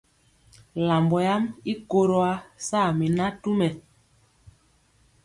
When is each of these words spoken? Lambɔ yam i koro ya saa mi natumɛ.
Lambɔ 0.87 1.17
yam 1.27 1.43
i 1.71 1.73
koro 1.89 2.17
ya 2.27 2.35
saa 2.67 2.89
mi 2.97 3.07
natumɛ. 3.17 3.67